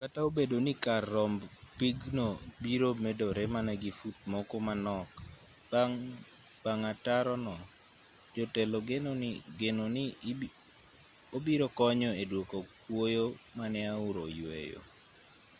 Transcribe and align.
kata 0.05 0.19
obedo 0.29 0.57
ni 0.65 0.73
kar 0.83 1.03
romb 1.13 1.37
pigno 1.79 2.27
biro 2.63 2.89
medore 3.05 3.43
mana 3.53 3.73
gi 3.81 3.91
fut 3.99 4.15
moko 4.33 4.55
manok 4.67 5.09
bang' 6.63 6.85
ataro 6.93 7.33
no 7.45 7.55
jotelo 8.33 8.77
geno 9.59 9.83
ni 9.95 10.03
obiro 11.35 11.67
konyo 11.79 12.09
e 12.21 12.23
dwoko 12.31 12.57
kuoyo 12.85 13.25
mane 13.57 13.79
aora 13.93 14.19
oyweyo 14.27 14.79